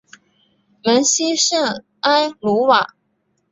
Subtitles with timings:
[0.83, 2.95] 蒙希圣埃卢瓦。